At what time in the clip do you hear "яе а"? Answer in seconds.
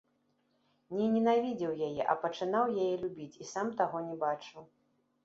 1.87-2.15